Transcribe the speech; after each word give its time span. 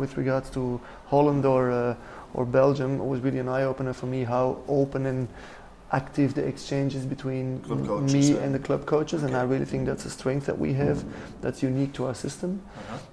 With 0.00 0.16
regards 0.16 0.50
to 0.50 0.80
Holland 1.06 1.44
or 1.44 1.70
uh, 1.70 1.94
or 2.34 2.44
Belgium, 2.44 3.00
it 3.00 3.04
was 3.04 3.20
really 3.20 3.38
an 3.38 3.48
eye 3.48 3.64
opener 3.64 3.92
for 3.92 4.06
me 4.06 4.24
how 4.24 4.58
open 4.68 5.06
and 5.06 5.28
active 5.92 6.34
the 6.34 6.44
exchanges 6.46 7.04
between 7.04 7.60
coaches, 7.62 8.14
me 8.14 8.32
yeah. 8.32 8.40
and 8.40 8.54
the 8.54 8.58
club 8.58 8.86
coaches, 8.86 9.22
and 9.22 9.36
I 9.36 9.42
really 9.42 9.64
think 9.64 9.86
that's 9.86 10.04
a 10.04 10.10
strength 10.10 10.46
that 10.46 10.58
we 10.58 10.72
have 10.74 11.04
that's 11.40 11.62
unique 11.62 11.92
to 11.94 12.06
our 12.06 12.14
system. 12.14 12.62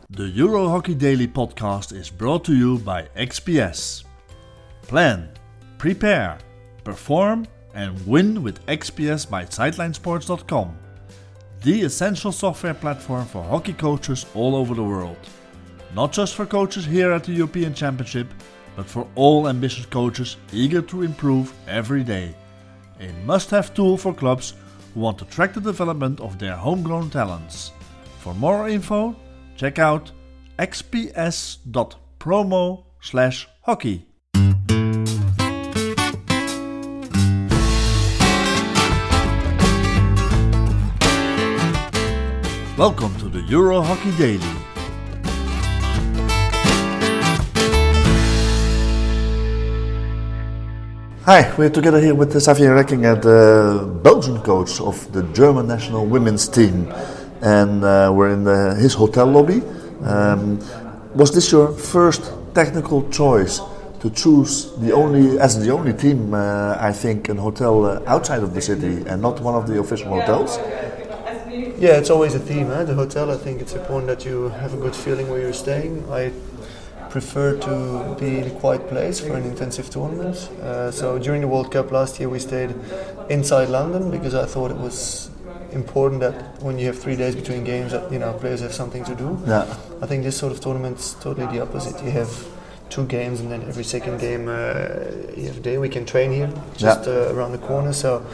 The 0.10 0.28
Euro 0.29 0.70
Hockey 0.70 0.94
Daily 0.94 1.28
podcast 1.28 1.94
is 1.94 2.10
brought 2.10 2.46
to 2.46 2.55
you 2.55 2.78
by 2.79 3.04
XPS. 3.17 4.04
Plan, 4.83 5.29
prepare, 5.78 6.38
perform, 6.83 7.47
and 7.74 8.06
win 8.08 8.44
with 8.44 8.65
XPS 8.67 9.29
by 9.29 9.46
SidelineSports.com, 9.46 10.78
the 11.63 11.81
essential 11.81 12.31
software 12.31 12.74
platform 12.74 13.26
for 13.26 13.44
hockey 13.44 13.74
coaches 13.74 14.26
all 14.33 14.56
over 14.56 14.74
the 14.74 14.83
world. 14.83 15.17
Not 15.96 16.12
just 16.12 16.35
for 16.35 16.45
coaches 16.45 16.85
here 16.85 17.12
at 17.12 17.23
the 17.23 17.31
European 17.31 17.73
Championship, 17.73 18.27
but 18.76 18.86
for 18.86 19.08
all 19.16 19.48
ambitious 19.48 19.86
coaches 19.86 20.38
eager 20.52 20.82
to 20.84 21.02
improve 21.02 21.54
every 21.68 22.04
day. 22.04 22.36
A 23.00 23.12
must 23.26 23.50
have 23.50 23.73
tool 23.73 23.98
for 23.98 24.13
clubs 24.13 24.54
who 24.94 25.00
want 25.00 25.18
to 25.20 25.26
track 25.26 25.54
the 25.54 25.62
development 25.62 26.20
of 26.20 26.38
their 26.38 26.55
homegrown 26.55 27.10
talents. 27.10 27.72
For 28.20 28.34
more 28.36 28.68
info, 28.70 29.16
check 29.55 29.80
out 29.80 30.12
xps.promo 30.60 31.63
slash 33.02 33.48
hockey. 33.62 34.05
Welcome 42.77 43.16
to 43.18 43.27
the 43.30 43.44
Euro 43.49 43.82
Hockey 43.82 44.12
Daily. 44.18 44.66
Hi, 51.28 51.54
we're 51.58 51.70
together 51.70 52.00
here 52.00 52.16
with 52.16 52.40
Xavier 52.40 52.74
Reckinger, 52.74 53.22
the 53.22 53.86
Belgian 54.02 54.40
coach 54.44 54.80
of 54.80 55.12
the 55.12 55.24
German 55.34 55.68
national 55.68 56.06
women's 56.06 56.48
team, 56.48 56.90
and 57.42 57.84
uh, 57.84 58.10
we're 58.16 58.30
in 58.30 58.46
the, 58.46 58.76
his 58.76 58.94
hotel 58.94 59.26
lobby. 59.26 59.62
Um, 60.04 60.58
was 61.14 61.34
this 61.36 61.52
your 61.52 61.74
first 61.74 62.32
technical 62.54 63.10
choice 63.10 63.60
to 64.00 64.09
choose 64.11 64.72
the 64.78 64.94
only, 64.94 65.38
as 65.38 65.59
the 65.59 65.70
only 65.70 65.92
team, 65.92 66.33
uh, 66.33 66.78
I 66.80 66.94
think, 66.94 67.28
an 67.28 67.36
hotel 67.36 67.83
uh, 67.83 68.02
outside 68.08 68.42
of 68.42 68.53
the 68.53 68.61
city 68.61 69.03
and 69.05 69.22
not 69.22 69.42
one 69.42 69.53
of 69.53 69.67
the 69.67 69.81
official 69.81 70.08
hotels? 70.08 70.58
Yeah, 71.78 72.00
it's 72.00 72.09
always 72.09 72.36
a 72.36 72.39
theme. 72.39 72.72
Eh? 72.72 72.86
The 72.86 72.94
hotel, 72.94 73.31
I 73.31 73.38
think 73.38 73.59
it's 73.59 73.73
important 73.73 74.08
that 74.08 74.23
you 74.23 74.48
have 74.61 74.73
a 74.73 74.78
good 74.78 74.95
feeling 74.95 75.28
where 75.28 75.42
you're 75.42 75.52
staying. 75.52 76.09
I 76.09 76.31
prefer 77.09 77.58
to 77.58 78.16
be 78.19 78.39
in 78.39 78.47
a 78.47 78.59
quiet 78.59 78.88
place 78.88 79.19
for 79.19 79.33
an 79.36 79.44
intensive 79.44 79.89
tournament. 79.89 80.36
Uh, 80.61 80.91
so 80.91 81.17
during 81.19 81.41
the 81.41 81.47
World 81.47 81.72
Cup 81.72 81.91
last 81.91 82.19
year, 82.19 82.30
we 82.30 82.39
stayed 82.39 82.73
inside 83.30 83.69
London 83.69 84.11
because 84.11 84.36
I 84.36 84.45
thought 84.45 84.72
it 84.72 84.77
was 84.77 85.30
important 85.72 86.22
that 86.22 86.61
when 86.61 86.77
you 86.80 86.86
have 86.88 86.97
three 86.97 87.16
days 87.16 87.36
between 87.36 87.64
games, 87.64 87.91
that 87.91 88.11
you 88.11 88.19
know 88.19 88.33
players 88.33 88.61
have 88.61 88.73
something 88.73 89.03
to 89.05 89.16
do. 89.16 89.39
Yeah. 89.45 89.66
I 90.02 90.05
think 90.05 90.23
this 90.23 90.38
sort 90.38 90.52
of 90.52 90.59
tournament's 90.59 91.14
totally 91.16 91.47
the 91.47 91.61
opposite. 91.61 92.03
You 92.03 92.11
have 92.11 92.30
two 92.89 93.05
games, 93.05 93.39
and 93.42 93.52
then 93.52 93.61
every 93.64 93.83
second 93.83 94.19
game 94.19 94.47
uh, 94.47 94.55
you 95.36 95.47
have 95.47 95.58
a 95.58 95.61
day. 95.61 95.77
We 95.77 95.89
can 95.89 96.05
train 96.05 96.31
here, 96.31 96.52
just 96.77 97.05
Yeah. 97.08 97.14
uh, 97.14 97.33
around 97.33 97.52
the 97.53 97.59
corner. 97.67 97.94
So. 97.94 98.25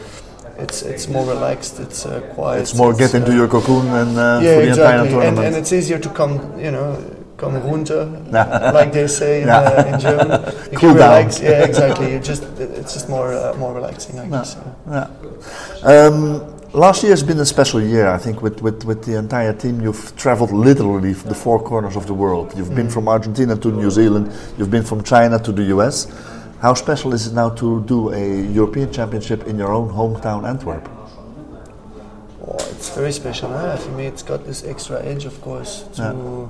It's, 0.55 0.83
it's 0.83 1.07
more 1.07 1.25
relaxed. 1.25 1.79
It's 1.79 2.05
uh, 2.05 2.21
quiet. 2.35 2.61
It's 2.61 2.75
more 2.75 2.93
get 2.93 3.15
into 3.15 3.31
uh, 3.31 3.35
your 3.35 3.47
cocoon 3.47 3.87
and 3.87 4.15
uh, 4.15 4.39
yeah, 4.43 4.55
for 4.55 4.61
the 4.61 4.69
entire 4.69 5.03
exactly. 5.03 5.25
And, 5.27 5.39
and 5.39 5.55
it's 5.55 5.73
easier 5.73 5.97
to 5.97 6.09
come, 6.09 6.59
you 6.59 6.69
know, 6.69 6.95
come 7.37 7.55
runter, 7.63 8.07
Yeah. 8.31 8.71
like 8.71 8.91
they 8.93 9.07
say 9.07 9.41
in, 9.43 9.49
uh, 9.49 9.91
in 9.93 9.99
German. 9.99 10.29
You 10.71 10.77
Cool 10.77 10.93
down. 10.93 11.09
relax. 11.17 11.39
Yeah, 11.41 11.65
exactly. 11.65 12.11
You 12.13 12.19
just 12.19 12.43
it's 12.59 12.93
just 12.93 13.09
more 13.09 13.33
uh, 13.33 13.53
more 13.57 13.73
relaxing, 13.73 14.19
I 14.19 14.27
guess. 14.27 14.57
Yeah. 14.89 15.07
Um, 15.83 16.41
last 16.73 17.03
year 17.03 17.11
has 17.11 17.23
been 17.23 17.39
a 17.39 17.45
special 17.45 17.81
year, 17.81 18.07
I 18.07 18.17
think, 18.17 18.41
with, 18.41 18.61
with, 18.61 18.83
with 18.85 19.03
the 19.05 19.15
entire 19.17 19.53
team. 19.53 19.81
You've 19.81 20.15
traveled 20.15 20.51
literally 20.51 21.13
the 21.13 21.35
four 21.35 21.59
corners 21.61 21.95
of 21.95 22.05
the 22.07 22.13
world. 22.13 22.53
You've 22.57 22.73
been 22.75 22.89
from 22.89 23.07
Argentina 23.07 23.55
to 23.57 23.67
New 23.71 23.91
Zealand, 23.91 24.31
you've 24.57 24.71
been 24.71 24.83
from 24.83 25.03
China 25.03 25.37
to 25.39 25.51
the 25.51 25.63
US. 25.75 26.07
How 26.61 26.73
special 26.73 27.13
is 27.13 27.27
it 27.27 27.33
now 27.33 27.49
to 27.49 27.81
do 27.83 28.13
a 28.13 28.41
European 28.53 28.91
Championship 28.91 29.43
in 29.47 29.57
your 29.59 29.73
own 29.73 29.89
hometown, 29.89 30.47
Antwerp? 30.47 30.87
Oh, 32.45 32.55
it's 32.71 32.89
very 32.95 33.11
special. 33.11 33.53
Eh? 33.53 33.75
For 33.77 33.91
me, 33.91 34.05
it's 34.05 34.23
got 34.23 34.45
this 34.45 34.63
extra 34.63 35.01
edge, 35.03 35.25
of 35.25 35.39
course, 35.41 35.83
to 35.95 36.49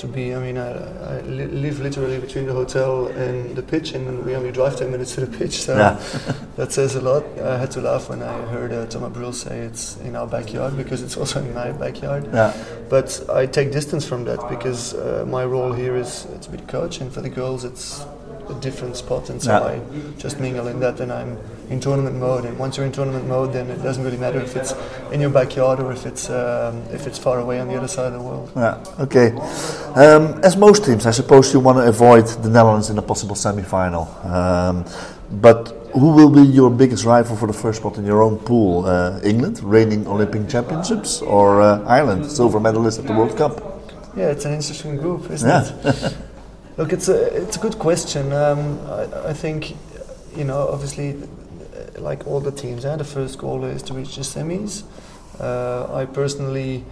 to 0.00 0.06
be. 0.06 0.34
I 0.34 0.38
mean, 0.40 0.58
I, 0.58 0.68
I 1.16 1.20
li- 1.22 1.46
live 1.46 1.80
literally 1.80 2.18
between 2.18 2.46
the 2.46 2.52
hotel 2.52 3.06
and 3.08 3.54
the 3.56 3.62
pitch, 3.62 3.92
and 3.94 4.24
we 4.24 4.34
only 4.34 4.52
drive 4.52 4.76
ten 4.76 4.90
minutes 4.90 5.14
to 5.14 5.26
the 5.26 5.38
pitch. 5.38 5.60
So 5.62 5.76
Yeah. 5.76 6.00
that 6.56 6.72
says 6.72 6.96
a 6.96 7.00
lot. 7.00 7.24
I 7.38 7.58
had 7.58 7.70
to 7.72 7.80
laugh 7.80 8.08
when 8.10 8.22
I 8.22 8.32
heard 8.54 8.72
uh, 8.72 8.86
Thomas 8.86 9.12
Briels 9.16 9.34
say 9.34 9.58
it's 9.60 9.96
in 9.98 10.16
our 10.16 10.26
backyard 10.26 10.76
because 10.76 11.02
it's 11.02 11.16
also 11.20 11.40
in 11.40 11.54
my 11.54 11.72
backyard. 11.72 12.28
Yeah. 12.32 12.52
But 12.88 13.08
I 13.30 13.46
take 13.46 13.72
distance 13.72 14.04
from 14.06 14.24
that 14.24 14.40
because 14.48 14.94
uh, 14.94 15.24
my 15.26 15.44
role 15.44 15.72
here 15.72 15.96
is 15.96 16.26
to 16.42 16.50
be 16.50 16.56
the 16.56 16.66
coach, 16.66 17.00
and 17.00 17.12
for 17.12 17.20
the 17.22 17.30
girls, 17.30 17.64
it's 17.64 18.04
a 18.50 18.60
different 18.60 18.96
spot, 18.96 19.30
and 19.30 19.42
so 19.42 19.50
Yeah. 19.50 19.60
I 19.72 19.80
just 20.18 20.40
mingle 20.40 20.66
in 20.68 20.80
that, 20.80 21.00
and 21.00 21.12
I'm 21.12 21.36
in 21.70 21.80
tournament 21.80 22.16
mode. 22.16 22.44
And 22.44 22.58
once 22.58 22.76
you're 22.76 22.86
in 22.86 22.92
tournament 22.92 23.26
mode, 23.28 23.52
then 23.52 23.70
it 23.70 23.82
doesn't 23.82 24.04
really 24.04 24.16
matter 24.18 24.40
if 24.40 24.56
it's 24.56 24.74
in 25.12 25.20
your 25.20 25.30
backyard 25.30 25.80
or 25.80 25.92
if 25.92 26.04
it's 26.06 26.28
um, 26.30 26.82
if 26.92 27.06
it's 27.06 27.18
far 27.18 27.38
away 27.40 27.60
on 27.60 27.68
the 27.68 27.76
other 27.76 27.88
side 27.88 28.12
of 28.12 28.14
the 28.14 28.22
world. 28.28 28.50
Yeah, 28.56 28.76
okay. 29.04 29.28
Um, 29.94 30.40
as 30.42 30.56
most 30.56 30.84
teams, 30.84 31.06
I 31.06 31.12
suppose 31.12 31.52
you 31.52 31.60
want 31.60 31.78
to 31.78 31.84
avoid 31.88 32.26
the 32.42 32.48
Netherlands 32.48 32.90
in 32.90 32.98
a 32.98 33.02
possible 33.02 33.36
semi-final. 33.36 34.04
Um, 34.24 34.84
but 35.30 35.68
who 35.92 36.08
will 36.12 36.30
be 36.30 36.42
your 36.42 36.70
biggest 36.70 37.04
rival 37.04 37.36
for 37.36 37.46
the 37.46 37.52
first 37.52 37.78
spot 37.80 37.98
in 37.98 38.04
your 38.04 38.22
own 38.22 38.36
pool? 38.38 38.84
Uh, 38.86 39.20
England, 39.22 39.60
reigning 39.62 40.06
Olympic 40.06 40.48
championships, 40.48 41.20
or 41.22 41.60
uh, 41.62 41.82
Ireland, 41.86 42.30
silver 42.30 42.58
medalist 42.60 42.98
at 42.98 43.06
the 43.06 43.12
World 43.12 43.36
Cup? 43.36 43.54
Yeah, 44.16 44.30
it's 44.34 44.44
an 44.44 44.54
interesting 44.54 44.96
group, 44.96 45.30
isn't 45.30 45.48
Yeah. 45.48 45.70
it? 45.84 46.16
Look, 46.80 46.94
it's 46.94 47.08
a 47.10 47.42
it's 47.42 47.56
a 47.58 47.60
good 47.60 47.78
question. 47.78 48.32
Um, 48.32 48.80
I, 48.88 49.28
I 49.28 49.32
think, 49.34 49.76
you 50.34 50.44
know, 50.44 50.66
obviously, 50.66 51.10
uh, 51.12 52.00
like 52.00 52.26
all 52.26 52.40
the 52.40 52.50
teams, 52.52 52.86
eh, 52.86 52.96
the 52.96 53.04
first 53.04 53.36
goal 53.38 53.64
is 53.64 53.82
to 53.82 53.92
reach 53.92 54.16
the 54.16 54.22
semis. 54.22 54.84
Uh, 55.38 55.92
I 55.94 56.06
personally 56.06 56.82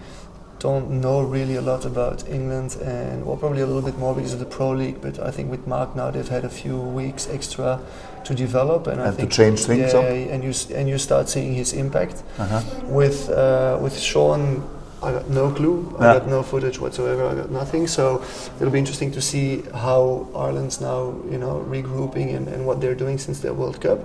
don't 0.59 1.01
know 1.01 1.21
really 1.23 1.55
a 1.55 1.61
lot 1.61 1.85
about 1.85 2.27
England, 2.29 2.77
and 2.83 3.25
well, 3.25 3.35
probably 3.35 3.61
a 3.61 3.65
little 3.65 3.81
bit 3.81 3.97
more 3.97 4.13
because 4.13 4.33
of 4.33 4.39
the 4.39 4.45
Pro 4.45 4.69
League. 4.73 5.01
But 5.01 5.17
I 5.17 5.31
think 5.31 5.49
with 5.49 5.65
Mark 5.65 5.95
now, 5.95 6.11
they've 6.11 6.29
had 6.37 6.45
a 6.45 6.49
few 6.49 6.77
weeks 6.79 7.27
extra 7.27 7.79
to 8.25 8.35
develop, 8.35 8.85
and, 8.85 9.01
I 9.01 9.07
And 9.07 9.17
to 9.17 9.25
change 9.25 9.61
things 9.65 9.91
yeah, 9.91 9.99
up. 10.01 10.05
and 10.05 10.43
you 10.43 10.53
and 10.77 10.87
you 10.87 10.99
start 10.99 11.29
seeing 11.29 11.55
his 11.55 11.73
impact 11.73 12.21
Uh-huh. 12.37 12.61
with 12.85 13.27
uh, 13.31 13.79
with 13.81 13.97
Sean. 13.99 14.61
I 15.01 15.11
got 15.11 15.29
no 15.29 15.49
clue. 15.51 15.95
I 15.99 16.05
Yeah. 16.05 16.19
got 16.19 16.27
no 16.27 16.43
footage 16.43 16.79
whatsoever. 16.79 17.25
I 17.25 17.35
got 17.35 17.49
nothing. 17.51 17.87
So 17.87 18.21
it'll 18.57 18.71
be 18.71 18.79
interesting 18.79 19.11
to 19.11 19.21
see 19.21 19.63
how 19.73 20.27
Ireland's 20.35 20.81
now, 20.81 21.13
you 21.31 21.37
know, 21.37 21.63
regrouping 21.69 22.35
and, 22.35 22.47
and 22.47 22.65
what 22.65 22.81
they're 22.81 22.95
doing 22.95 23.17
since 23.17 23.39
their 23.39 23.53
World 23.53 23.79
Cup. 23.79 23.99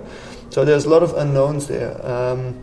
So 0.49 0.63
there's 0.63 0.85
a 0.85 0.89
lot 0.89 1.03
of 1.03 1.13
unknowns 1.17 1.67
there. 1.67 1.93
Um, 2.05 2.55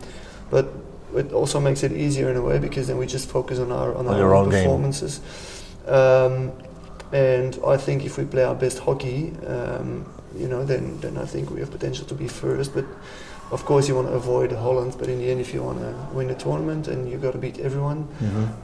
but 0.51 0.67
it 1.15 1.33
also 1.33 1.61
makes 1.61 1.83
it 1.83 1.93
easier 1.93 2.31
in 2.31 2.37
a 2.37 2.43
way 2.43 2.59
because 2.59 2.87
then 2.87 2.97
we 2.97 3.07
just 3.07 3.29
focus 3.29 3.59
on 3.59 3.71
our 3.71 3.95
on, 3.95 4.09
On 4.09 4.15
our 4.15 4.35
own 4.35 4.47
own 4.47 4.51
performances. 4.51 5.21
Um, 5.87 6.53
and 7.13 7.59
I 7.67 7.77
think 7.77 8.05
if 8.05 8.17
we 8.17 8.25
play 8.25 8.45
our 8.45 8.55
best 8.55 8.79
hockey, 8.79 9.33
um, 9.47 10.07
you 10.35 10.49
know, 10.49 10.65
then 10.65 10.99
then 11.01 11.19
I 11.19 11.27
think 11.27 11.51
we 11.51 11.61
have 11.61 11.71
potential 11.71 12.07
to 12.07 12.15
be 12.15 12.29
first. 12.29 12.73
But 12.75 12.87
of 13.53 13.65
course, 13.65 13.87
you 13.89 13.95
want 13.95 14.09
to 14.09 14.15
avoid 14.15 14.51
Holland. 14.53 14.97
But 14.99 15.09
in 15.09 15.19
the 15.19 15.31
end, 15.31 15.41
if 15.41 15.55
you 15.55 15.63
want 15.63 15.79
to 15.81 15.93
win 16.17 16.29
the 16.29 16.35
tournament, 16.35 16.89
and 16.89 17.09
you 17.11 17.19
got 17.19 17.33
to 17.33 17.39
beat 17.39 17.59
everyone. 17.61 18.07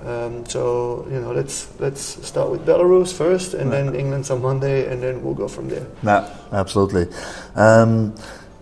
Um, 0.04 0.44
so 0.46 1.06
you 1.10 1.20
know, 1.20 1.32
let's 1.32 1.68
let's 1.78 2.02
start 2.26 2.50
with 2.50 2.64
Belarus 2.66 3.12
first, 3.12 3.54
and 3.54 3.70
then 3.70 3.94
England's 3.94 4.30
on 4.30 4.42
Monday, 4.42 4.90
and 4.92 5.02
then 5.02 5.22
we'll 5.22 5.34
go 5.34 5.48
from 5.48 5.68
there. 5.68 5.86
Yeah, 6.02 6.28
absolutely. 6.52 7.06
Um, 7.54 8.14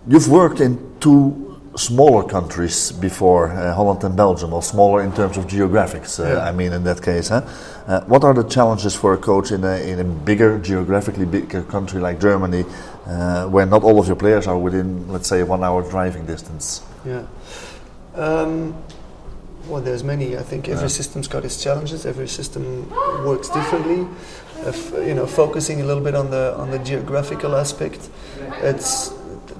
you've 0.07 0.27
worked 0.29 0.59
in 0.61 0.77
two 0.99 1.43
smaller 1.75 2.23
countries 2.23 2.91
before, 2.91 3.51
uh, 3.51 3.71
Holland 3.73 4.03
and 4.03 4.15
Belgium, 4.15 4.51
or 4.53 4.63
smaller 4.63 5.03
in 5.03 5.11
terms 5.11 5.37
of 5.37 5.45
geographics. 5.45 6.19
Uh, 6.19 6.23
Yeah. 6.27 6.49
I 6.49 6.51
mean, 6.51 6.73
in 6.73 6.83
that 6.83 7.01
case, 7.01 7.29
huh? 7.29 7.41
Uh, 7.87 8.01
what 8.07 8.23
are 8.23 8.33
the 8.33 8.43
challenges 8.43 8.95
for 8.95 9.13
a 9.13 9.17
coach 9.17 9.51
in 9.51 9.63
a, 9.63 9.75
in 9.91 9.99
a 9.99 10.03
bigger, 10.03 10.57
geographically 10.59 11.25
bigger 11.25 11.61
country 11.63 12.01
like 12.01 12.19
Germany, 12.19 12.65
uh, 13.07 13.45
where 13.47 13.65
not 13.65 13.83
all 13.83 13.99
of 13.99 14.07
your 14.07 14.15
players 14.15 14.47
are 14.47 14.57
within, 14.57 15.07
let's 15.07 15.27
say, 15.27 15.43
one 15.43 15.63
hour 15.63 15.81
driving 15.89 16.25
distance? 16.25 16.81
Yeah. 17.05 17.23
Um, 18.15 18.75
well, 19.67 19.81
there's 19.81 20.03
many. 20.03 20.37
I 20.37 20.43
think 20.43 20.67
every 20.69 20.89
system's 20.89 21.27
got 21.27 21.43
its 21.45 21.61
challenges. 21.63 22.05
Every 22.05 22.27
system 22.27 22.89
works 23.25 23.49
differently. 23.49 24.07
If, 24.65 24.91
you 25.07 25.13
know, 25.13 25.25
focusing 25.27 25.81
a 25.81 25.85
little 25.85 26.03
bit 26.03 26.15
on 26.15 26.29
the 26.31 26.55
on 26.57 26.71
the 26.71 26.79
geographical 26.79 27.55
aspect, 27.55 28.09
it's 28.63 29.13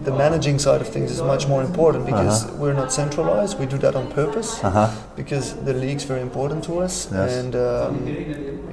the 0.04 0.12
managing 0.12 0.60
side 0.60 0.80
of 0.82 0.88
things 0.88 1.12
is 1.12 1.22
much 1.22 1.48
more 1.48 1.64
important 1.64 2.06
because 2.06 2.46
we're 2.54 2.74
not 2.74 2.92
centralized. 2.94 3.60
We 3.60 3.66
do 3.66 3.78
that 3.80 3.96
on 3.96 4.12
purpose 4.12 4.64
Uh-huh. 4.64 4.90
because 5.16 5.56
the 5.66 5.74
league's 5.74 6.04
very 6.04 6.22
important 6.22 6.64
to 6.66 6.80
us. 6.80 7.10
Yes. 7.12 7.34
And 7.34 7.56
um, 7.56 8.08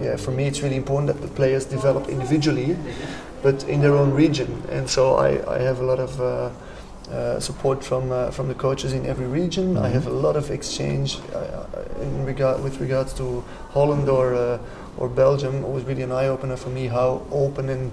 yeah, 0.03 0.17
for 0.17 0.31
me, 0.33 0.45
it's 0.47 0.61
really 0.63 0.77
important 0.77 1.07
that 1.13 1.21
the 1.27 1.33
players 1.35 1.65
develop 1.65 2.09
individually, 2.09 2.77
but 3.45 3.63
in 3.69 3.81
their 3.83 3.95
own 3.95 4.11
region. 4.11 4.51
And 4.71 4.89
so 4.89 5.17
I, 5.17 5.29
I 5.57 5.59
have 5.61 5.79
a 5.81 5.85
lot 5.85 6.01
of 6.01 6.21
uh, 6.21 6.25
uh, 7.13 7.39
support 7.39 7.85
from 7.85 8.11
uh, 8.11 8.31
from 8.31 8.49
the 8.49 8.55
coaches 8.55 8.93
in 8.93 9.05
every 9.07 9.27
region. 9.27 9.77
I 9.77 9.89
have 9.89 10.07
a 10.07 10.17
lot 10.27 10.37
of 10.37 10.51
exchange 10.51 11.19
uh, 11.19 11.39
uh, 11.39 12.03
in 12.03 12.25
regard 12.25 12.65
with 12.65 12.81
regards 12.81 13.13
to 13.15 13.45
Holland 13.75 14.09
or 14.09 14.35
uh, 14.35 14.59
or 14.97 15.09
Belgium. 15.09 15.55
It 15.65 15.71
was 15.71 15.85
really 15.85 16.03
an 16.03 16.13
eye 16.13 16.29
opener 16.29 16.57
for 16.57 16.71
me 16.71 16.89
how 16.89 17.21
open 17.31 17.69
and 17.69 17.93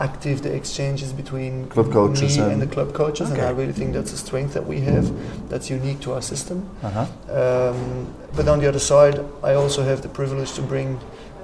active 0.00 0.40
the 0.42 0.54
exchanges 0.54 1.12
between 1.12 1.66
Club 1.68 1.92
coaches 1.92 2.36
me 2.36 2.42
and- 2.42 2.52
and, 2.52 2.62
the 2.62 2.74
club 2.74 2.92
coaches, 2.94 3.30
and 3.30 3.40
I 3.40 3.50
really 3.50 3.72
think 3.72 3.92
that's 3.94 4.12
a 4.12 4.16
strength 4.16 4.52
that 4.54 4.66
we 4.66 4.80
have 4.80 5.06
that's 5.50 5.68
unique 5.70 6.00
to 6.00 6.12
our 6.14 6.22
system. 6.22 6.58
Uh-huh. 6.82 7.00
Um, 7.40 8.06
but 8.36 8.46
on 8.48 8.60
the 8.60 8.68
other 8.68 8.78
side, 8.78 9.18
I 9.42 9.54
also 9.54 9.82
have 9.82 10.00
the 10.00 10.08
privilege 10.08 10.52
to 10.52 10.62
bring 10.62 11.00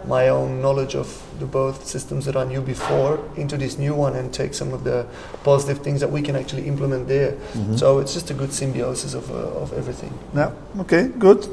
my 0.09 0.29
own 0.29 0.61
knowledge 0.61 0.95
of 0.95 1.09
the 1.39 1.47
both 1.47 1.87
systems 1.87 2.25
that 2.25 2.37
I 2.37 2.45
knew 2.45 2.61
before 2.61 3.19
into 3.37 3.57
this 3.57 3.79
new 3.79 3.95
one 3.95 4.15
and 4.17 4.33
take 4.33 4.55
some 4.55 4.73
of 4.73 4.85
the 4.85 5.07
positive 5.43 5.79
things 5.83 6.01
that 6.01 6.11
we 6.11 6.23
can 6.23 6.37
actually 6.37 6.67
implement 6.69 7.09
there. 7.09 7.33
Mhm. 7.55 7.79
So 7.79 7.99
it's 8.01 8.15
just 8.15 8.31
a 8.31 8.35
good 8.35 8.53
symbiosis 8.53 9.15
of, 9.15 9.31
uh, 9.31 9.63
of 9.63 9.73
everything. 9.73 10.13
Yeah. 10.35 10.51
Okay. 10.81 11.09
Good. 11.19 11.49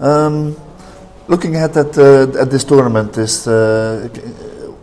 Um, 0.00 0.56
looking 1.28 1.56
ahead 1.56 1.76
at 1.76 1.98
uh, 1.98 2.40
at 2.42 2.50
this 2.50 2.64
tournament, 2.64 3.18
is 3.18 3.46
uh, 3.46 4.08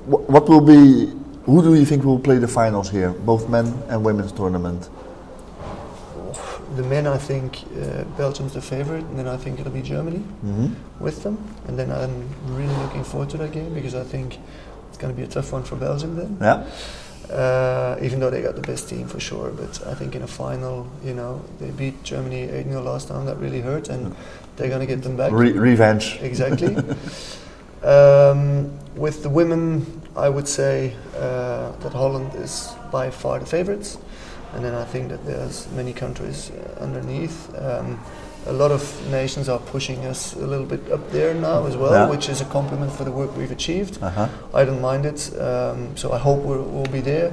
what 0.08 0.48
will 0.50 0.62
be? 0.62 1.12
Who 1.46 1.62
do 1.62 1.76
you 1.76 1.86
think 1.86 2.04
will 2.04 2.20
play 2.20 2.40
the 2.40 2.48
finals 2.48 2.90
here? 2.90 3.14
Both 3.26 3.50
men 3.50 3.74
and 3.90 4.04
women's 4.04 4.32
tournament. 4.32 4.90
The 6.76 6.84
men, 6.84 7.08
I 7.08 7.18
think 7.18 7.64
uh, 7.82 8.04
Belgium's 8.18 8.54
the 8.54 8.62
favorite, 8.62 9.04
and 9.04 9.18
then 9.18 9.28
I 9.28 9.38
think 9.38 9.60
it'll 9.60 9.72
be 9.72 9.82
Germany 9.82 10.20
hmm 10.20 10.74
with 11.00 11.24
them. 11.24 11.38
And 11.68 11.78
then 11.78 11.92
I'm 11.92 12.30
really 12.56 12.76
looking 12.78 13.04
forward 13.04 13.30
to 13.32 13.38
that 13.38 13.52
game 13.52 13.74
because 13.74 13.96
I 13.96 14.04
think 14.04 14.40
it's 14.90 14.98
going 14.98 15.14
to 15.14 15.18
be 15.18 15.24
a 15.24 15.28
tough 15.28 15.52
one 15.52 15.64
for 15.64 15.76
Belgium 15.76 16.16
then. 16.16 16.38
Yeah. 16.40 17.34
Uh, 17.34 17.98
even 18.02 18.20
though 18.20 18.30
they 18.30 18.42
got 18.42 18.56
the 18.56 18.62
best 18.62 18.88
team 18.88 19.08
for 19.08 19.20
sure. 19.20 19.50
But 19.50 19.86
I 19.88 19.94
think 19.94 20.16
in 20.16 20.22
a 20.22 20.28
final, 20.28 20.88
you 21.04 21.14
know, 21.14 21.44
they 21.60 21.72
beat 21.72 22.04
Germany 22.04 22.44
8 22.44 22.68
0 22.68 22.82
last 22.82 23.08
time. 23.08 23.26
That 23.26 23.38
really 23.38 23.62
hurt, 23.62 23.90
and 23.90 24.16
they're 24.56 24.70
going 24.70 24.80
to 24.80 24.86
get 24.86 25.02
them 25.02 25.18
back. 25.18 25.32
Re- 25.32 25.52
revenge. 25.52 26.18
exactly. 26.22 26.76
um, 27.84 28.72
with 28.96 29.24
the 29.24 29.30
women, 29.30 30.02
I 30.16 30.30
would 30.30 30.48
say 30.48 30.96
uh, 31.16 31.72
that 31.72 31.92
Holland 31.94 32.36
is 32.36 32.74
by 32.92 33.10
far 33.10 33.40
the 33.40 33.46
favorites. 33.46 33.98
And 34.56 34.64
then 34.64 34.74
I 34.74 34.86
think 34.86 35.10
that 35.10 35.26
there's 35.26 35.68
many 35.76 35.94
countries 35.94 36.52
uh, 36.52 36.84
underneath. 36.84 37.54
Um, 37.62 38.00
a 38.48 38.54
lot 38.54 38.72
of 38.72 38.82
nations 39.12 39.50
are 39.50 39.60
pushing 39.60 40.06
us 40.06 40.34
a 40.36 40.46
little 40.48 40.66
bit 40.68 40.92
up 40.92 41.12
there 41.12 41.34
now 41.34 41.66
as 41.66 41.76
well, 41.76 41.92
Yeah. 41.92 42.10
which 42.10 42.30
is 42.30 42.42
a 42.42 42.46
compliment 42.46 42.92
for 42.92 43.04
the 43.04 43.12
work 43.12 43.36
we've 43.38 43.52
achieved. 43.52 43.98
Uh 44.02 44.10
huh. 44.12 44.28
I 44.54 44.66
don't 44.66 44.82
mind 44.82 45.06
it, 45.06 45.32
um, 45.42 45.98
so 45.98 46.12
I 46.14 46.18
hope 46.20 46.40
we'll, 46.44 46.64
we'll 46.64 46.92
be 46.92 47.02
there. 47.02 47.32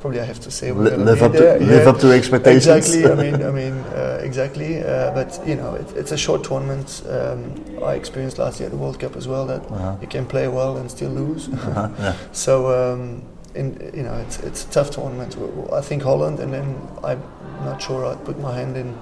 Probably 0.00 0.20
I 0.20 0.24
have 0.24 0.40
to 0.40 0.50
say 0.50 0.72
we're 0.72 0.90
gonna 0.90 1.04
live 1.04 1.18
be 1.18 1.24
up 1.24 1.32
there. 1.32 1.58
to 1.58 1.64
live 1.64 1.86
up 1.88 1.98
to 2.00 2.10
expectations. 2.12 2.66
Exactly. 2.66 3.04
I 3.10 3.14
mean, 3.24 3.42
I 3.42 3.50
mean, 3.50 3.74
uh, 3.94 4.20
exactly. 4.22 4.82
Uh, 4.82 5.12
but 5.12 5.40
you 5.46 5.56
know, 5.56 5.74
it, 5.74 5.92
it's 5.96 6.12
a 6.12 6.16
short 6.16 6.42
tournament. 6.44 7.02
Um, 7.08 7.52
I 7.84 7.94
experienced 7.94 8.38
last 8.38 8.60
year 8.60 8.66
at 8.68 8.72
the 8.72 8.78
World 8.78 8.98
Cup 9.00 9.16
as 9.16 9.26
well 9.26 9.46
that 9.46 9.62
Uh-huh. 9.70 9.96
you 10.00 10.08
can 10.08 10.24
play 10.26 10.46
well 10.48 10.76
and 10.78 10.90
still 10.90 11.10
lose. 11.10 11.48
Uh-huh. 11.48 11.88
Yeah. 11.98 12.14
so 12.32 12.52
um, 12.94 13.22
in, 13.54 13.90
you 13.94 14.02
know, 14.02 14.14
it's 14.26 14.38
it's 14.40 14.64
a 14.64 14.70
tough 14.70 14.90
tournament. 14.90 15.36
I 15.72 15.80
think 15.80 16.02
Holland, 16.02 16.40
and 16.40 16.52
then 16.52 16.76
I'm 17.04 17.22
not 17.64 17.82
sure 17.82 18.06
I'd 18.06 18.24
put 18.24 18.38
my 18.38 18.54
hand 18.54 18.76
in 18.76 18.96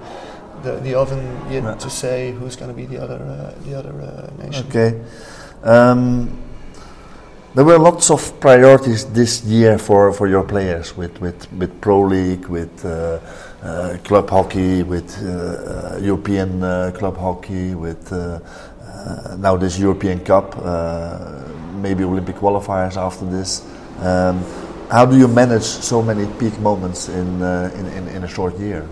the, 0.63 0.73
the 0.81 0.95
oven 0.95 1.21
yet 1.49 1.63
Yeah. 1.63 1.75
to 1.75 1.89
say 1.89 2.31
who's 2.31 2.55
going 2.55 2.71
to 2.71 2.75
be 2.75 2.85
the 2.85 3.01
other 3.03 3.19
uh, 3.21 3.53
the 3.65 3.77
other 3.77 3.93
uh, 4.01 4.43
nation. 4.43 4.65
Okay. 4.67 4.99
Um, 5.63 6.29
there 7.55 7.65
were 7.65 7.79
lots 7.79 8.11
of 8.11 8.39
priorities 8.39 9.05
this 9.05 9.43
year 9.43 9.77
for, 9.79 10.13
for 10.13 10.27
your 10.27 10.43
players 10.43 10.95
with, 10.95 11.19
with, 11.19 11.51
with 11.53 11.81
Pro 11.81 12.01
League, 12.01 12.45
with 12.45 12.85
uh, 12.85 13.19
uh, 13.63 13.97
club 14.03 14.29
hockey, 14.29 14.83
with 14.83 15.17
uh, 15.23 15.95
uh, 15.95 15.99
European 15.99 16.63
uh, 16.63 16.91
club 16.95 17.17
hockey, 17.17 17.73
with 17.73 18.11
now 19.39 19.57
this 19.57 19.79
European 19.79 20.19
Cup, 20.19 20.55
uh, 20.57 21.17
maybe 21.81 22.03
Olympic 22.03 22.35
qualifiers 22.35 22.97
after 22.97 23.25
this. 23.25 23.63
Um, 24.01 24.43
how 24.89 25.05
do 25.05 25.17
you 25.17 25.27
manage 25.27 25.63
so 25.63 26.01
many 26.01 26.25
peak 26.39 26.57
moments 26.59 27.09
in, 27.09 27.41
uh, 27.41 27.71
in, 27.75 27.85
in, 27.87 28.07
in 28.07 28.23
a 28.23 28.27
short 28.27 28.57
year? 28.59 28.87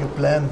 You 0.00 0.06
plan. 0.16 0.48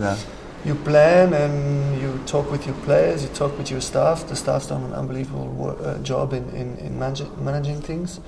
Yeah. 0.00 0.16
you 0.64 0.74
plan 0.74 1.32
and 1.34 2.00
you 2.00 2.20
talk 2.26 2.50
with 2.50 2.66
your 2.66 2.74
players, 2.84 3.22
you 3.22 3.28
talk 3.30 3.56
with 3.58 3.70
your 3.70 3.80
staff. 3.80 4.26
The 4.28 4.36
staff's 4.36 4.66
done 4.68 4.82
an 4.84 4.92
unbelievable 4.92 5.76
uh, 5.80 5.98
job 5.98 6.32
in, 6.32 6.48
in, 6.50 6.76
in 6.78 6.98
manage- 6.98 7.30
managing 7.38 7.80
things. 7.80 8.20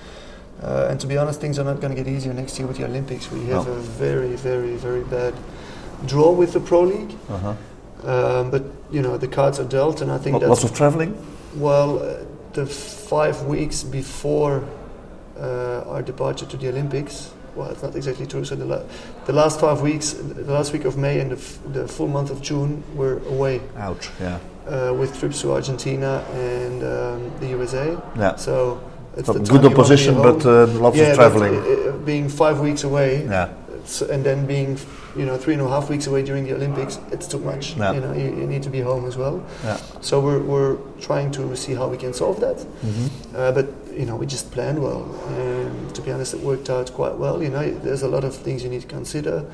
Uh, 0.63 0.87
and 0.91 1.01
to 1.01 1.07
be 1.07 1.17
honest, 1.19 1.41
things 1.41 1.59
are 1.59 1.65
not 1.65 1.81
going 1.81 1.95
to 1.95 2.01
get 2.03 2.11
easier 2.13 2.33
next 2.33 2.59
year 2.59 2.69
with 2.69 2.77
the 2.79 2.85
Olympics. 2.85 3.31
We 3.31 3.41
have 3.47 3.67
No. 3.67 3.73
a 3.73 3.81
very, 3.81 4.37
very, 4.37 4.77
very 4.77 5.03
bad 5.05 5.35
draw 6.07 6.31
with 6.31 6.53
the 6.53 6.61
Pro 6.61 6.83
League. 6.83 7.15
Uh-huh. 7.29 7.55
Um, 8.09 8.51
but, 8.51 8.63
you 8.91 9.03
know, 9.03 9.17
the 9.17 9.29
cards 9.29 9.59
are 9.59 9.65
dealt, 9.65 10.01
and 10.03 10.11
I 10.13 10.19
think 10.19 10.39
that's 10.41 10.49
Lots 10.49 10.65
of 10.65 10.75
traveling? 10.75 11.17
well, 11.57 11.99
uh, 12.03 12.17
the 12.55 12.67
five 12.67 13.43
weeks 13.43 13.83
before 13.83 14.65
uh, 15.37 15.85
our 15.87 16.03
departure 16.03 16.47
to 16.47 16.57
the 16.57 16.69
Olympics. 16.69 17.31
Well, 17.55 17.71
it's 17.71 17.83
not 17.83 17.95
exactly 17.95 18.27
true. 18.27 18.45
So 18.45 18.55
the, 18.57 18.65
la- 18.65 18.83
the 19.27 19.33
last 19.33 19.61
five 19.61 19.81
weeks, 19.81 20.13
the 20.13 20.51
last 20.53 20.73
week 20.73 20.85
of 20.85 20.97
May 20.97 21.21
and 21.21 21.31
the, 21.33 21.37
f- 21.37 21.59
the 21.73 21.87
full 21.87 22.09
month 22.09 22.31
of 22.31 22.41
June, 22.43 22.83
were 22.97 23.19
away 23.29 23.61
Ouch, 23.77 24.11
yeah. 24.21 24.39
uh, 24.67 24.93
with 24.95 25.17
trips 25.21 25.41
to 25.43 25.53
Argentina 25.53 26.25
and 26.33 26.83
um, 26.83 27.41
the 27.41 27.49
USA. 27.49 27.97
Yeah. 28.17 28.35
So 28.37 28.81
it's 29.17 29.29
the 29.29 29.35
good 29.35 29.47
time 29.47 29.55
you 29.57 29.63
wanna 29.63 29.69
be 29.69 29.75
opposition, 29.75 30.15
but 30.17 30.45
uh, 30.47 30.67
lots 30.67 30.97
yeah, 30.97 31.05
of 31.11 31.17
traveling. 31.17 31.55
uh, 31.57 31.61
uh, 31.91 31.93
being 31.99 32.29
five 32.29 32.59
weeks 32.61 32.83
away, 32.85 33.25
yeah. 33.25 33.53
and 34.11 34.25
then 34.25 34.47
being, 34.47 34.77
you 35.17 35.25
know, 35.25 35.37
three 35.37 35.55
and 35.55 35.63
a 35.63 35.69
half 35.69 35.89
weeks 35.89 36.07
away 36.07 36.23
during 36.23 36.45
the 36.45 36.55
Olympics, 36.55 36.99
it's 37.13 37.27
too 37.27 37.39
much. 37.39 37.77
Yeah. 37.77 37.93
You 37.93 38.01
know, 38.01 38.13
you, 38.13 38.25
you 38.25 38.47
need 38.47 38.63
to 38.65 38.71
be 38.71 38.81
home 38.81 39.07
as 39.07 39.17
well. 39.17 39.45
Yeah. 39.63 39.77
So 40.01 40.21
we're, 40.21 40.41
we're 40.41 40.77
trying 41.01 41.31
to 41.33 41.57
see 41.57 41.75
how 41.75 41.89
we 41.89 41.97
can 41.97 42.13
solve 42.13 42.41
that. 42.41 42.57
Mm-hmm. 42.57 43.37
Uh, 43.37 43.53
but 43.53 43.67
you 43.93 44.07
know, 44.07 44.17
we 44.17 44.27
just 44.27 44.51
planned 44.51 44.83
well, 44.83 45.05
and 45.29 45.95
to 45.95 46.03
be 46.03 46.11
honest, 46.11 46.35
it 46.35 46.41
worked 46.41 46.69
out 46.69 46.93
quite 46.93 47.17
well. 47.17 47.43
You 47.43 47.51
know, 47.51 47.71
there's 47.79 48.03
a 48.03 48.09
lot 48.09 48.25
of 48.25 48.35
things 48.35 48.63
you 48.65 48.69
need 48.69 48.83
to 48.83 48.89
consider. 48.89 49.45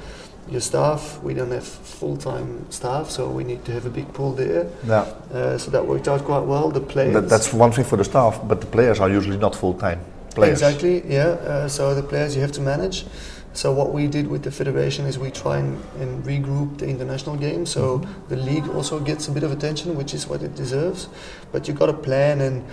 Your 0.49 0.61
staff, 0.61 1.23
we 1.23 1.35
don't 1.35 1.51
have 1.51 1.67
full-time 1.67 2.69
staff, 2.71 3.11
so 3.11 3.29
we 3.29 3.45
need 3.45 3.65
to 3.67 3.73
have 3.73 3.87
a 3.87 3.91
big 3.91 4.13
pool 4.15 4.33
there. 4.33 4.67
Yeah. 4.85 5.01
Uh, 5.33 5.59
so 5.59 5.71
that 5.71 5.87
worked 5.87 6.09
out 6.09 6.25
quite 6.25 6.45
well. 6.45 6.71
The 6.71 6.81
players, 6.81 7.13
That, 7.13 7.29
that's 7.29 7.53
one 7.53 7.71
thing 7.71 7.85
for 7.85 7.97
the 7.97 8.05
staff, 8.05 8.41
but 8.49 8.61
the 8.61 8.67
players 8.67 8.99
are 8.99 9.11
usually 9.11 9.37
not 9.37 9.55
full 9.55 9.75
time 9.75 10.01
players. 10.35 10.63
Exactly, 10.63 11.03
yeah. 11.07 11.29
Uh, 11.29 11.69
so 11.69 11.95
the 11.95 12.03
players 12.03 12.35
you 12.35 12.43
have 12.43 12.53
to 12.53 12.61
manage. 12.61 13.05
So 13.53 13.73
what 13.73 13.93
we 13.93 14.07
did 14.07 14.29
with 14.29 14.45
the 14.45 14.51
federation 14.51 15.07
is 15.07 15.19
we 15.19 15.31
try 15.31 15.59
and, 15.59 15.83
and 15.99 16.25
regroup 16.25 16.79
the 16.79 16.87
international 16.87 17.37
game. 17.37 17.67
So 17.67 17.81
Mm-hmm. 17.99 18.29
the 18.29 18.37
league 18.37 18.69
also 18.69 19.01
gets 19.01 19.29
a 19.29 19.33
bit 19.33 19.43
of 19.43 19.51
attention, 19.53 19.97
which 19.97 20.15
is 20.15 20.27
what 20.27 20.43
it 20.43 20.55
deserves. 20.55 21.09
But 21.53 21.67
you 21.67 21.75
got 21.75 21.87
to 21.87 21.93
plan 21.93 22.41
and 22.41 22.65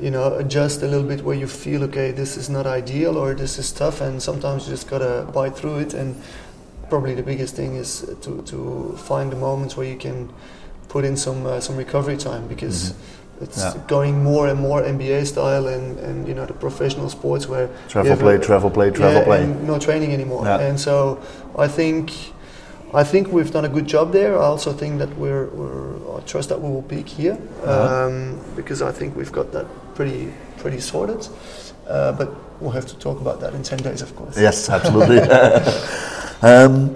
you 0.00 0.10
know 0.10 0.34
adjust 0.34 0.82
a 0.82 0.86
little 0.88 1.06
bit 1.06 1.22
where 1.22 1.36
you 1.36 1.46
feel 1.46 1.84
okay, 1.84 2.10
this 2.10 2.36
is 2.36 2.48
not 2.50 2.66
ideal 2.66 3.16
or 3.16 3.34
this 3.34 3.58
is 3.58 3.70
tough, 3.72 4.00
and 4.00 4.20
sometimes 4.20 4.66
you 4.66 4.72
just 4.72 4.88
got 4.88 4.98
to 4.98 5.30
bite 5.32 5.56
through 5.56 5.78
it. 5.78 5.94
And 5.94 6.16
probably 6.90 7.14
the 7.14 7.22
biggest 7.22 7.54
thing 7.54 7.76
is 7.76 8.04
to, 8.22 8.42
to 8.42 8.96
find 8.98 9.30
the 9.30 9.36
moments 9.36 9.76
where 9.76 9.86
you 9.86 9.96
can 9.96 10.28
put 10.88 11.04
in 11.04 11.16
some 11.16 11.46
uh, 11.46 11.60
some 11.60 11.76
recovery 11.76 12.16
time 12.16 12.48
because. 12.48 12.94
It's 13.40 13.58
Yeah. 13.58 13.74
going 13.88 14.22
more 14.22 14.46
and 14.48 14.58
more 14.60 14.82
NBA 14.82 15.24
style 15.26 15.66
and, 15.66 15.98
and 15.98 16.28
you 16.28 16.34
know 16.34 16.46
the 16.46 16.52
professional 16.54 17.08
sports 17.10 17.48
where 17.48 17.68
Travel, 17.88 18.16
play, 18.16 18.36
a- 18.36 18.38
travel, 18.38 18.70
play, 18.70 18.90
travel, 18.90 19.20
yeah, 19.20 19.24
play. 19.24 19.46
no 19.66 19.78
training 19.78 20.12
anymore. 20.12 20.44
Yeah. 20.44 20.60
And 20.68 20.78
so 20.78 21.18
I 21.58 21.68
think 21.68 22.12
I 22.94 23.02
think 23.02 23.32
we've 23.32 23.50
done 23.50 23.64
a 23.64 23.68
good 23.68 23.86
job 23.88 24.12
there. 24.12 24.38
I 24.38 24.44
also 24.44 24.72
think 24.72 24.98
that 25.00 25.08
we're, 25.18 25.46
we're 25.46 25.96
I 26.16 26.20
trust 26.26 26.48
that 26.50 26.60
we 26.60 26.68
will 26.70 26.82
peak 26.82 27.08
here 27.08 27.36
Uh-huh. 27.64 28.06
um, 28.06 28.38
because 28.56 28.80
I 28.82 28.92
think 28.92 29.16
we've 29.16 29.32
got 29.32 29.50
that 29.52 29.66
pretty 29.96 30.32
pretty 30.58 30.80
sorted. 30.80 31.26
Uh, 31.88 32.12
but 32.12 32.28
we'll 32.60 32.70
have 32.70 32.86
to 32.86 32.96
talk 32.96 33.20
about 33.20 33.40
that 33.40 33.52
in 33.54 33.62
ten 33.62 33.78
days, 33.78 34.00
of 34.00 34.14
course. 34.16 34.38
Yes, 34.40 34.70
absolutely. 34.70 35.18
um, 36.42 36.94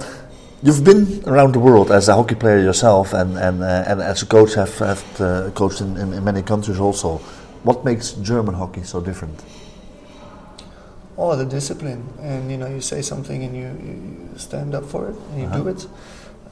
you've 0.62 0.85
been 0.85 1.23
around 1.27 1.53
the 1.55 1.59
world 1.61 1.91
as 1.91 2.09
a 2.09 2.15
hockey 2.15 2.35
player 2.35 2.59
yourself, 2.59 3.12
and 3.15 3.37
and 3.38 3.62
uh, 3.62 3.85
and 3.91 4.00
as 4.00 4.23
a 4.23 4.27
coach, 4.27 4.55
have 4.55 4.79
have 4.79 5.21
uh, 5.21 5.50
coached 5.55 5.81
in, 5.81 5.97
in, 5.97 6.12
in 6.12 6.25
many 6.25 6.43
countries 6.43 6.81
also. 6.81 7.21
What 7.65 7.85
makes 7.85 8.12
German 8.12 8.55
hockey 8.55 8.85
so 8.85 9.00
different? 9.00 9.43
Oh, 11.17 11.35
the 11.37 11.45
discipline, 11.45 12.03
and 12.23 12.50
you 12.50 12.57
know, 12.57 12.69
you 12.69 12.81
say 12.81 13.03
something 13.03 13.43
and 13.43 13.57
you, 13.57 13.62
you 13.62 14.38
stand 14.38 14.75
up 14.75 14.85
for 14.85 15.09
it 15.09 15.17
and 15.33 15.41
you 15.41 15.49
do 15.49 15.69
Uh-huh. 15.69 15.71
it. 15.71 15.87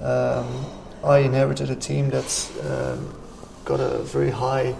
Um, 0.03 0.47
I 1.05 1.19
inherited 1.19 1.71
a 1.71 1.77
team 1.77 2.11
that's 2.11 2.51
um, 2.67 3.15
got 3.65 3.79
a 3.81 3.99
very 4.03 4.31
high 4.31 4.75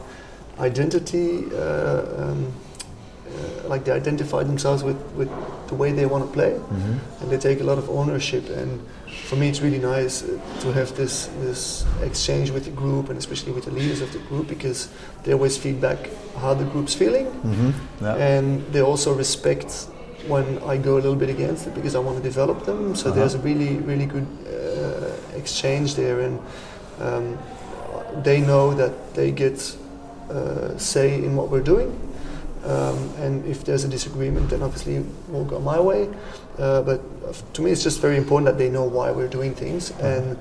identity 0.59 1.45
uh, 1.55 2.03
um, 2.19 2.53
uh, 3.27 3.69
like 3.69 3.85
they 3.85 3.93
identify 3.93 4.43
themselves 4.43 4.83
with, 4.83 4.97
with 5.13 5.31
the 5.69 5.75
way 5.75 5.93
they 5.93 6.07
want 6.07 6.25
to 6.27 6.33
play, 6.33 6.53
mm-hmm. 6.53 7.23
and 7.23 7.31
they 7.31 7.39
take 7.39 7.61
a 7.61 7.65
lot 7.65 7.79
of 7.79 7.89
ownership. 7.91 8.49
And 8.49 8.81
for 9.25 9.37
me, 9.37 9.49
it's 9.49 9.61
really 9.61 9.79
nice 9.79 10.23
uh, 10.23 10.39
to 10.61 10.73
have 10.73 10.95
this 10.97 11.27
this 11.41 11.85
exchange 12.03 12.51
with 12.51 12.65
the 12.65 12.71
group, 12.71 13.09
and 13.09 13.19
especially 13.19 13.53
with 13.53 13.65
the 13.65 13.73
leaders 13.73 14.01
of 14.01 14.13
the 14.13 14.19
group, 14.29 14.49
because 14.49 14.89
they 15.25 15.33
always 15.33 15.57
feedback 15.59 15.99
how 16.37 16.55
the 16.55 16.65
group's 16.65 16.95
feeling, 16.95 17.27
mm-hmm. 17.27 18.05
yeah. 18.05 18.15
and 18.15 18.63
they 18.73 18.83
also 18.83 19.15
respect 19.15 19.89
when 20.29 20.59
I 20.59 20.77
go 20.77 20.95
a 20.95 21.03
little 21.03 21.17
bit 21.17 21.31
against 21.31 21.67
it 21.67 21.75
because 21.75 21.95
I 21.95 22.01
want 22.01 22.17
to 22.17 22.23
develop 22.23 22.65
them. 22.65 22.95
So 22.95 23.11
uh-huh. 23.11 23.19
there's 23.19 23.35
a 23.35 23.39
really 23.39 23.77
really 23.77 24.07
good 24.07 24.27
uh, 24.47 25.37
exchange 25.37 25.95
there, 25.95 26.21
and 26.21 26.41
um, 27.01 27.39
they 28.23 28.41
know 28.41 28.75
that 28.75 29.15
they 29.15 29.31
get 29.31 29.77
uh, 30.31 30.77
say 30.79 31.15
in 31.15 31.37
what 31.37 31.51
we're 31.51 31.63
doing. 31.63 31.91
Um, 32.67 33.11
and 33.19 33.47
if 33.47 33.65
there's 33.65 33.85
a 33.85 33.89
disagreement, 33.89 34.51
then 34.51 34.63
obviously 34.63 35.05
we'll 35.29 35.45
go 35.45 35.61
my 35.61 35.79
way. 35.79 36.09
Uh, 36.59 36.83
but 36.83 37.01
to 37.55 37.63
me, 37.63 37.71
it's 37.71 37.83
just 37.83 38.01
very 38.01 38.17
important 38.17 38.47
that 38.47 38.59
they 38.59 38.69
know 38.69 38.85
why 38.85 39.13
we're 39.13 39.29
doing 39.29 39.55
things, 39.55 39.93
uh-huh. 39.93 40.07
and 40.07 40.39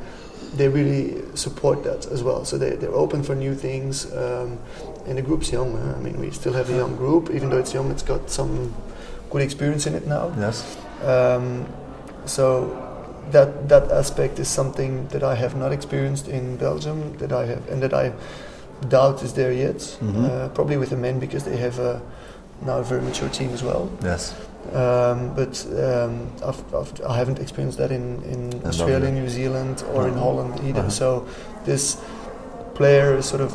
they 0.55 0.67
really 0.67 1.21
support 1.35 1.83
that 1.83 2.07
as 2.07 2.23
well. 2.23 2.43
So 2.45 2.57
they, 2.57 2.71
they're 2.71 2.93
open 2.93 3.23
for 3.23 3.35
new 3.35 3.53
things. 3.53 4.11
Um, 4.13 4.57
and 5.05 5.17
the 5.17 5.21
group's 5.21 5.51
young. 5.51 5.75
I 5.93 5.99
mean, 5.99 6.19
we 6.19 6.31
still 6.31 6.53
have 6.53 6.69
a 6.69 6.75
young 6.75 6.95
group, 6.95 7.29
even 7.29 7.49
though 7.49 7.59
it's 7.59 7.73
young. 7.73 7.91
It's 7.91 8.03
got 8.03 8.29
some 8.29 8.73
good 9.29 9.41
experience 9.41 9.85
in 9.85 9.93
it 9.93 10.07
now. 10.07 10.33
Yes. 10.37 10.77
Um, 11.03 11.67
so 12.25 12.81
that 13.31 13.69
that 13.69 13.91
aspect 13.91 14.39
is 14.39 14.47
something 14.47 15.07
that 15.09 15.23
I 15.23 15.35
have 15.35 15.55
not 15.55 15.71
experienced 15.71 16.27
in 16.27 16.57
Belgium. 16.57 17.17
That 17.17 17.31
I 17.31 17.45
have, 17.45 17.67
and 17.69 17.83
that 17.83 17.93
I 17.93 18.13
doubt 18.89 19.23
is 19.23 19.33
there 19.33 19.51
yet. 19.51 19.77
Mm-hmm. 19.77 20.25
Uh, 20.25 20.49
probably 20.49 20.77
with 20.77 20.89
the 20.89 20.97
men 20.97 21.19
because 21.19 21.43
they 21.43 21.57
have 21.57 21.79
a, 21.79 22.01
now 22.65 22.79
a 22.79 22.83
very 22.83 23.01
mature 23.01 23.29
team 23.29 23.49
as 23.51 23.63
well. 23.63 23.91
Yes. 24.03 24.35
Um, 24.73 25.35
but 25.35 25.63
um, 25.77 26.31
I've, 26.43 26.73
I've, 26.73 27.01
I 27.05 27.17
have 27.17 27.29
not 27.29 27.39
experienced 27.39 27.77
that 27.77 27.91
in, 27.91 28.21
in 28.23 28.65
Australia, 28.65 29.11
New 29.11 29.29
Zealand, 29.29 29.83
or 29.93 30.01
uh-huh. 30.01 30.07
in 30.07 30.13
Holland 30.17 30.59
either. 30.63 30.79
Uh-huh. 30.79 30.89
So 30.89 31.27
this 31.65 32.03
player 32.73 33.15
is 33.15 33.25
sort 33.25 33.41
of 33.41 33.53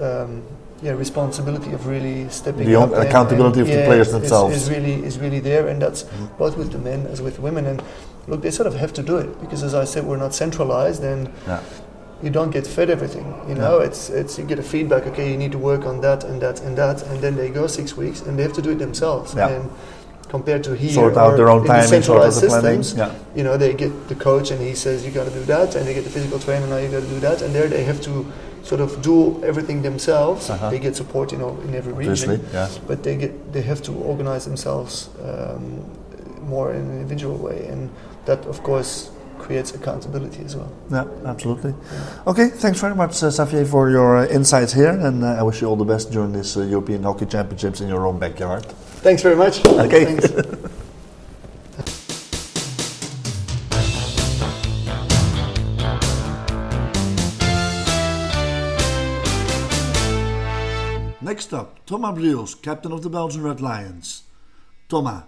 um, 0.00 0.42
yeah 0.80 0.92
responsibility 0.92 1.72
of 1.72 1.86
really 1.86 2.28
stepping 2.28 2.74
up. 2.74 2.90
the 2.90 2.96
up. 2.96 3.06
accountability 3.06 3.60
and, 3.60 3.68
and, 3.68 3.78
of 3.78 3.84
the 3.84 3.86
players 3.86 4.12
themselves 4.12 4.56
is, 4.56 4.62
is, 4.62 4.70
really 4.70 5.04
is 5.04 5.18
really 5.18 5.40
there, 5.40 5.66
and 5.66 5.82
that's 5.82 6.04
mm-hmm. 6.04 6.26
both 6.38 6.56
with 6.56 6.70
the 6.70 6.78
men 6.78 7.06
as 7.08 7.20
with 7.20 7.40
women. 7.40 7.66
And 7.66 7.82
look, 8.28 8.42
they 8.42 8.52
sort 8.52 8.68
of 8.68 8.74
have 8.74 8.92
to 8.94 9.02
do 9.02 9.16
it 9.16 9.40
because, 9.40 9.64
as 9.64 9.74
I 9.74 9.84
said, 9.84 10.04
we're 10.04 10.18
not 10.18 10.34
centralized 10.34 11.02
and. 11.02 11.32
Yeah 11.46 11.62
you 12.24 12.30
don't 12.30 12.50
get 12.50 12.66
fed 12.66 12.88
everything. 12.90 13.26
You 13.48 13.54
know, 13.54 13.78
yeah. 13.78 13.86
it's 13.86 14.08
it's 14.08 14.38
you 14.38 14.44
get 14.44 14.58
a 14.58 14.62
feedback. 14.62 15.06
Okay, 15.08 15.30
you 15.30 15.36
need 15.36 15.52
to 15.52 15.58
work 15.58 15.84
on 15.84 16.00
that 16.00 16.24
and 16.24 16.40
that 16.40 16.60
and 16.62 16.76
that, 16.78 17.02
and 17.02 17.20
then 17.20 17.36
they 17.36 17.50
go 17.50 17.66
six 17.66 17.96
weeks 17.96 18.22
and 18.22 18.38
they 18.38 18.42
have 18.42 18.54
to 18.54 18.62
do 18.62 18.70
it 18.70 18.78
themselves. 18.78 19.34
Yeah. 19.34 19.48
And 19.48 19.70
compared 20.28 20.64
to 20.64 20.74
here, 20.74 20.92
sort 20.92 21.16
out 21.16 21.36
their 21.36 21.50
own 21.50 21.66
centralized 21.66 22.40
sort 22.40 22.50
systems, 22.50 22.94
yeah. 22.94 23.14
you 23.36 23.44
know, 23.44 23.56
they 23.56 23.72
get 23.74 23.92
the 24.08 24.16
coach 24.16 24.50
and 24.50 24.60
he 24.60 24.74
says 24.74 25.04
you 25.04 25.12
got 25.12 25.24
to 25.24 25.30
do 25.30 25.44
that, 25.44 25.74
and 25.76 25.86
they 25.86 25.94
get 25.94 26.04
the 26.04 26.10
physical 26.10 26.38
trainer 26.38 26.66
now 26.66 26.78
you 26.78 26.88
got 26.88 27.02
to 27.02 27.08
do 27.08 27.20
that, 27.20 27.42
and 27.42 27.54
there 27.54 27.68
they 27.68 27.84
have 27.84 28.00
to 28.00 28.26
sort 28.62 28.80
of 28.80 29.02
do 29.02 29.44
everything 29.44 29.82
themselves. 29.82 30.48
Uh-huh. 30.48 30.70
They 30.70 30.78
get 30.78 30.96
support, 30.96 31.30
you 31.32 31.38
know, 31.38 31.60
in 31.60 31.74
every 31.74 31.92
region, 31.92 32.44
yeah. 32.52 32.70
but 32.88 33.02
they 33.02 33.16
get 33.16 33.52
they 33.52 33.62
have 33.62 33.82
to 33.82 33.92
organize 33.92 34.44
themselves 34.46 35.10
um, 35.22 35.84
more 36.40 36.72
in 36.72 36.80
an 36.80 36.92
individual 37.00 37.36
way, 37.36 37.66
and 37.66 37.90
that 38.24 38.46
of 38.46 38.62
course 38.62 39.10
creates 39.38 39.74
accountability 39.74 40.44
as 40.44 40.56
well. 40.56 40.72
Yeah, 40.90 41.04
absolutely. 41.24 41.72
Yeah. 41.72 42.22
Okay, 42.26 42.48
thanks 42.48 42.80
very 42.80 42.94
much, 42.94 43.22
uh, 43.22 43.30
Xavier, 43.30 43.64
for 43.64 43.90
your 43.90 44.16
uh, 44.18 44.26
insights 44.28 44.72
here, 44.72 44.90
and 44.90 45.22
uh, 45.24 45.36
I 45.38 45.42
wish 45.42 45.60
you 45.60 45.68
all 45.68 45.76
the 45.76 45.84
best 45.84 46.10
during 46.10 46.32
this 46.32 46.56
uh, 46.56 46.62
European 46.62 47.02
Hockey 47.02 47.26
Championships 47.26 47.80
in 47.80 47.88
your 47.88 48.06
own 48.06 48.18
backyard. 48.18 48.66
Thanks 49.02 49.22
very 49.22 49.36
much. 49.36 49.64
Okay. 49.66 50.18
Next 61.20 61.54
up, 61.54 61.84
Thomas 61.86 62.18
Briels, 62.18 62.54
captain 62.60 62.92
of 62.92 63.02
the 63.02 63.10
Belgian 63.10 63.42
Red 63.42 63.60
Lions. 63.60 64.24
Thomas, 64.88 65.24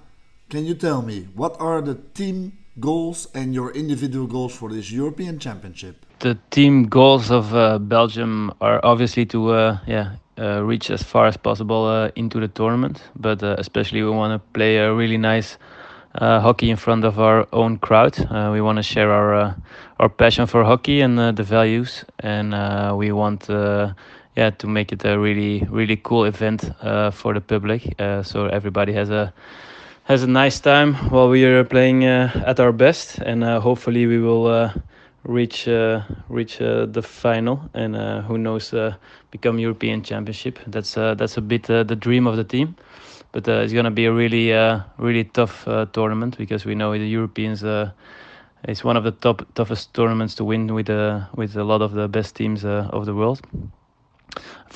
can 0.48 0.64
you 0.64 0.74
tell 0.74 1.02
me 1.02 1.28
what 1.34 1.56
are 1.58 1.80
the 1.80 1.96
team 2.14 2.52
goals 2.80 3.28
and 3.34 3.54
your 3.54 3.72
individual 3.72 4.26
goals 4.26 4.54
for 4.54 4.70
this 4.70 4.90
European 4.90 5.38
Championship? 5.38 6.04
The 6.18 6.38
team 6.50 6.84
goals 6.88 7.30
of 7.30 7.54
uh, 7.54 7.78
Belgium 7.78 8.52
are 8.60 8.80
obviously 8.82 9.26
to 9.26 9.50
uh, 9.50 9.78
yeah 9.86 10.16
uh, 10.38 10.62
reach 10.62 10.90
as 10.90 11.02
far 11.02 11.26
as 11.26 11.36
possible 11.36 11.86
uh, 11.86 12.10
into 12.16 12.40
the 12.40 12.48
tournament, 12.48 13.02
but 13.16 13.42
uh, 13.42 13.56
especially 13.58 14.02
we 14.02 14.10
want 14.10 14.32
to 14.32 14.52
play 14.52 14.76
a 14.76 14.92
really 14.92 15.16
nice 15.16 15.56
uh, 16.16 16.40
hockey 16.40 16.70
in 16.70 16.76
front 16.76 17.04
of 17.04 17.18
our 17.18 17.46
own 17.52 17.78
crowd. 17.78 18.16
we 18.52 18.60
want 18.60 18.76
to 18.76 18.82
share 18.82 19.10
our 19.10 19.54
our 19.98 20.08
passion 20.08 20.46
for 20.46 20.64
hockey 20.64 21.00
and 21.00 21.18
the 21.18 21.42
values, 21.42 22.04
and 22.20 22.52
we 22.98 23.12
want 23.12 23.48
yeah 24.36 24.50
to 24.50 24.66
make 24.66 24.92
it 24.92 25.04
a 25.04 25.18
really 25.18 25.66
really 25.70 25.96
cool 25.96 26.24
event 26.24 26.70
for 27.12 27.34
the 27.34 27.40
public, 27.40 27.94
so 28.22 28.46
everybody 28.46 28.92
has 28.92 29.10
a 29.10 29.32
has 30.06 30.22
a 30.22 30.26
nice 30.28 30.60
time 30.60 30.94
while 31.10 31.28
we 31.28 31.44
are 31.44 31.64
playing 31.64 32.04
uh, 32.04 32.30
at 32.46 32.60
our 32.60 32.70
best, 32.70 33.18
and 33.18 33.42
uh, 33.42 33.58
hopefully 33.60 34.06
we 34.06 34.18
will 34.20 34.46
uh, 34.46 34.72
reach 35.24 35.66
uh, 35.66 36.00
reach 36.28 36.62
uh, 36.62 36.86
the 36.86 37.02
final, 37.02 37.68
and 37.74 37.96
uh, 37.96 38.22
who 38.22 38.38
knows, 38.38 38.72
become 39.32 39.58
European 39.58 40.02
Championship. 40.02 40.60
That's 40.68 40.94
that's 40.94 41.36
a 41.36 41.40
bit 41.40 41.64
the 41.64 41.96
dream 41.96 42.28
of 42.28 42.36
the 42.36 42.44
team, 42.44 42.76
but 43.32 43.48
it's 43.48 43.72
gonna 43.72 43.90
be 43.90 44.04
a 44.06 44.12
really 44.12 44.52
really 44.98 45.24
tough 45.24 45.64
tournament 45.92 46.38
because 46.38 46.64
we 46.64 46.76
know 46.76 46.92
the 46.92 47.08
Europeans. 47.08 47.64
it's 48.68 48.84
one 48.84 48.96
of 48.96 49.02
the 49.04 49.12
top 49.12 49.42
toughest 49.54 49.92
tournaments 49.92 50.36
to 50.36 50.44
win 50.44 50.72
with 50.72 50.88
with 51.34 51.56
a 51.56 51.64
lot 51.64 51.82
of 51.82 51.92
the 51.94 52.06
best 52.08 52.36
teams 52.36 52.64
of 52.64 53.06
the 53.06 53.14
world 53.14 53.40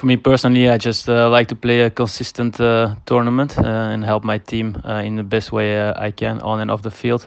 for 0.00 0.06
me 0.06 0.16
personally, 0.16 0.68
I 0.68 0.78
just 0.78 1.08
uh, 1.08 1.28
like 1.28 1.48
to 1.48 1.54
play 1.54 1.82
a 1.82 1.90
consistent 1.90 2.58
uh, 2.58 2.94
tournament 3.04 3.58
uh, 3.58 3.92
and 3.92 4.04
help 4.04 4.24
my 4.24 4.38
team 4.38 4.80
uh, 4.84 5.02
in 5.04 5.16
the 5.16 5.22
best 5.22 5.52
way 5.52 5.78
uh, 5.78 5.92
I 5.96 6.10
can 6.10 6.40
on 6.40 6.60
and 6.60 6.70
off 6.70 6.80
the 6.80 6.90
field. 6.90 7.26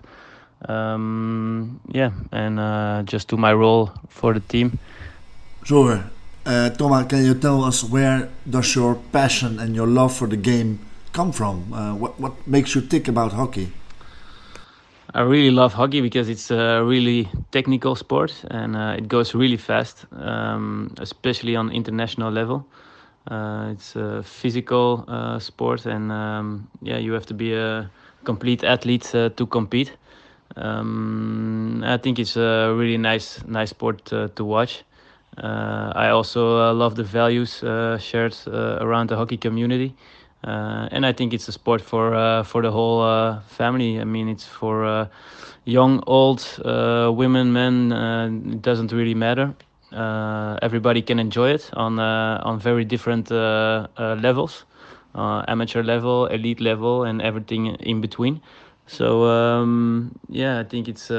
Um, 0.67 1.79
yeah, 1.91 2.11
and 2.31 2.59
uh, 2.59 3.03
just 3.05 3.27
do 3.27 3.37
my 3.37 3.53
role 3.53 3.91
for 4.09 4.33
the 4.33 4.39
team. 4.39 4.79
Sure. 5.63 6.03
Thomas, 6.45 7.07
can 7.07 7.23
you 7.23 7.35
tell 7.35 7.63
us 7.63 7.83
where 7.83 8.27
does 8.49 8.75
your 8.75 8.95
passion 9.11 9.59
and 9.59 9.75
your 9.75 9.87
love 9.87 10.13
for 10.13 10.27
the 10.27 10.35
game 10.35 10.79
come 11.13 11.31
from? 11.31 11.69
what 11.99 12.19
what 12.19 12.33
makes 12.47 12.75
you 12.75 12.81
tick 12.81 13.07
about 13.07 13.33
hockey? 13.33 13.71
I 15.15 15.21
really 15.21 15.51
love 15.51 15.73
hockey 15.73 16.01
because 16.01 16.27
it's 16.27 16.49
a 16.49 16.83
really 16.83 17.29
technical 17.51 17.95
sport 17.95 18.33
and 18.49 18.75
uh, 18.75 18.95
it 18.97 19.07
goes 19.07 19.35
really 19.35 19.57
fast, 19.57 20.05
um, 20.13 20.91
especially 20.99 21.55
on 21.55 21.71
international 21.71 22.31
level. 22.31 22.65
Uh, 23.29 23.69
it's 23.71 23.95
a 23.95 24.23
physical 24.23 25.05
uh, 25.07 25.39
sport, 25.39 25.85
and 25.85 26.11
um, 26.11 26.67
yeah, 26.81 26.97
you 26.97 27.13
have 27.13 27.25
to 27.27 27.33
be 27.33 27.53
a 27.53 27.89
complete 28.25 28.63
athlete 28.63 29.13
uh, 29.15 29.29
to 29.29 29.45
compete. 29.45 29.93
Um, 30.57 31.83
I 31.85 31.97
think 31.97 32.19
it's 32.19 32.35
a 32.35 32.73
really 32.75 32.97
nice, 32.97 33.43
nice 33.45 33.69
sport 33.69 34.11
uh, 34.11 34.27
to 34.35 34.43
watch. 34.43 34.83
Uh, 35.37 35.93
I 35.95 36.09
also 36.09 36.73
love 36.73 36.95
the 36.95 37.03
values 37.03 37.59
shared 37.99 38.35
around 38.47 39.09
the 39.09 39.15
hockey 39.15 39.37
community. 39.37 39.95
Uh, 40.43 40.89
and 40.91 41.05
I 41.05 41.13
think 41.13 41.33
it's 41.33 41.47
a 41.47 41.51
sport 41.51 41.81
for 41.81 42.13
uh, 42.13 42.43
for 42.43 42.61
the 42.61 42.71
whole 42.71 43.01
uh, 43.01 43.39
family. 43.47 43.99
I 43.99 44.03
mean, 44.03 44.27
it's 44.27 44.45
for 44.45 44.85
uh, 44.85 45.07
young, 45.65 46.03
old, 46.05 46.45
uh, 46.65 47.11
women, 47.13 47.53
men. 47.53 47.93
Uh, 47.93 48.27
it 48.51 48.61
doesn't 48.61 48.91
really 48.91 49.15
matter. 49.15 49.53
everybody 50.61 51.01
can 51.01 51.19
enjoy 51.19 51.51
it 51.53 51.69
on 51.73 51.99
on 51.99 52.59
very 52.59 52.83
different 52.85 53.29
levels, 53.29 54.65
amateur 55.15 55.83
level, 55.83 56.25
elite 56.27 56.59
level, 56.59 57.03
and 57.03 57.21
everything 57.21 57.75
in 57.79 58.01
between. 58.01 58.41
So 58.87 59.25
um, 59.25 60.11
yeah, 60.29 60.59
I 60.59 60.63
think 60.63 60.87
it's 60.87 61.09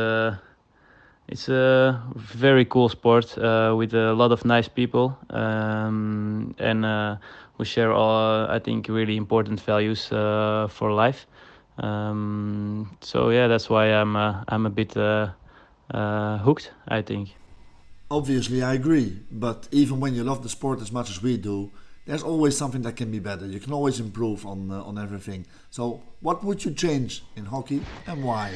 it's 1.29 1.49
a 1.49 2.03
very 2.17 2.65
cool 2.65 2.89
sport 2.89 3.37
uh, 3.39 3.75
with 3.77 3.95
a 3.95 4.13
lot 4.13 4.33
of 4.33 4.45
nice 4.45 4.69
people 4.69 5.17
um, 5.31 6.55
and 6.59 6.85
uh, 6.85 7.17
we 7.59 7.65
share 7.65 7.93
all 7.93 8.47
I 8.51 8.59
think 8.59 8.89
really 8.89 9.17
important 9.17 9.61
values 9.61 10.11
uh, 10.13 10.69
for 10.71 10.93
life. 10.93 11.27
Um, 11.79 12.97
so 13.01 13.31
yeah, 13.31 13.49
that's 13.49 13.69
why 13.69 13.87
I'm 13.87 14.17
uh, 14.17 14.45
I'm 14.49 14.67
a 14.67 14.71
bit 14.71 14.97
uh, 14.97 15.29
uh, 15.93 16.39
hooked. 16.39 16.71
I 16.89 17.03
think. 17.03 17.35
Obviously, 18.11 18.63
I 18.63 18.75
agree. 18.75 19.19
But 19.31 19.69
even 19.73 20.01
when 20.01 20.15
you 20.15 20.25
love 20.25 20.43
the 20.43 20.49
sport 20.49 20.81
as 20.81 20.93
much 20.93 21.11
as 21.11 21.23
we 21.23 21.37
do, 21.37 21.71
there's 22.07 22.23
always 22.23 22.57
something 22.57 22.83
that 22.83 22.97
can 22.97 23.11
be 23.11 23.19
better. 23.19 23.47
You 23.47 23.61
can 23.61 23.73
always 23.73 23.99
improve 23.99 24.47
on 24.47 24.71
on 24.71 24.99
everything. 24.99 25.47
So, 25.71 26.03
what 26.21 26.45
would 26.45 26.65
you 26.65 26.73
change 26.73 27.25
in 27.37 27.47
hockey 27.47 27.81
and 28.07 28.23
why? 28.23 28.53